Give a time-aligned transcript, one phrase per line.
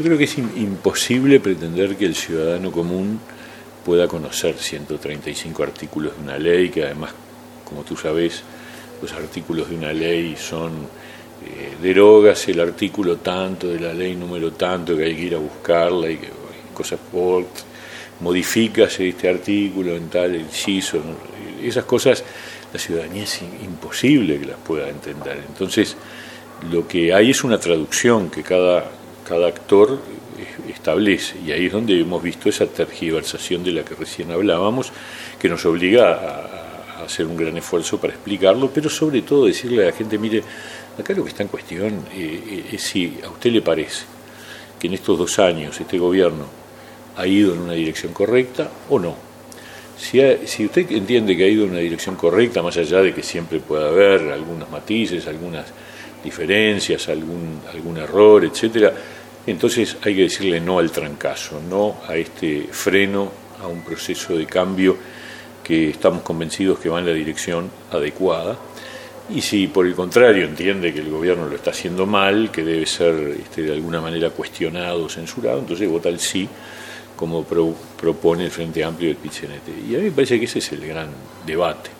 [0.00, 3.20] Yo creo que es imposible pretender que el ciudadano común
[3.84, 7.10] pueda conocer 135 artículos de una ley, que además,
[7.68, 8.42] como tú sabes,
[9.02, 10.70] los artículos de una ley son
[11.44, 15.38] eh, derogas el artículo tanto de la ley número tanto que hay que ir a
[15.38, 16.28] buscarla y que
[16.72, 17.44] cosas por
[18.20, 20.98] modificas este artículo en tal inciso,
[21.62, 22.24] esas cosas
[22.72, 25.44] la ciudadanía es imposible que las pueda entender.
[25.46, 25.94] Entonces,
[26.70, 28.90] lo que hay es una traducción que cada,
[29.30, 29.96] cada actor
[30.68, 34.90] establece, y ahí es donde hemos visto esa tergiversación de la que recién hablábamos,
[35.38, 36.14] que nos obliga
[36.98, 40.42] a, hacer un gran esfuerzo para explicarlo, pero sobre todo decirle a la gente, mire,
[40.98, 44.04] acá lo que está en cuestión eh, eh, es si a usted le parece
[44.78, 46.46] que en estos dos años este gobierno
[47.16, 49.14] ha ido en una dirección correcta o no.
[49.96, 53.22] Si, si, usted entiende que ha ido en una dirección correcta, más allá de que
[53.22, 55.66] siempre pueda haber algunos matices, algunas
[56.22, 58.92] diferencias, algún, algún error, etcétera,
[59.50, 63.30] entonces hay que decirle no al trancazo, no a este freno,
[63.62, 64.96] a un proceso de cambio
[65.62, 68.58] que estamos convencidos que va en la dirección adecuada.
[69.34, 72.84] Y si por el contrario entiende que el gobierno lo está haciendo mal, que debe
[72.86, 76.48] ser este, de alguna manera cuestionado o censurado, entonces vota el sí,
[77.14, 79.72] como propone el Frente Amplio del Pichinete.
[79.88, 81.10] Y a mí me parece que ese es el gran
[81.46, 81.99] debate.